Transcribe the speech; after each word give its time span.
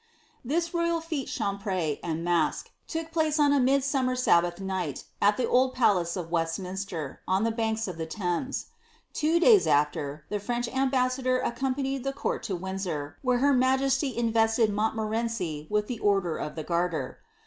'''This 0.51 0.73
royal 0.73 0.99
(^ie 0.99 1.25
champ^tre 1.25 1.99
and 2.01 2.23
mask, 2.23 2.71
took 2.87 3.11
place 3.11 3.39
on 3.39 3.53
a 3.53 3.59
midsummer 3.59 4.15
Sibbath 4.15 4.59
night, 4.59 5.03
at 5.21 5.37
the 5.37 5.47
old 5.47 5.75
palace 5.75 6.15
of 6.17 6.31
Westminster, 6.31 7.21
on 7.27 7.43
the 7.43 7.51
banks 7.51 7.87
of 7.87 7.97
the 7.99 8.07
Thames. 8.07 8.65
Two 9.13 9.39
days 9.39 9.67
after, 9.67 10.25
the 10.29 10.39
French 10.39 10.67
ambassador 10.69 11.37
accompanied 11.39 12.03
the 12.03 12.13
court 12.13 12.41
to 12.49 12.55
Windsor, 12.55 13.17
where 13.21 13.37
her 13.37 13.53
majesty 13.53 14.17
invested 14.17 14.71
Montniorenci 14.71 15.69
with 15.69 15.85
the 15.85 15.99
order 15.99 16.35
of 16.35 16.55
the 16.55 16.63
Garter. 16.63 17.19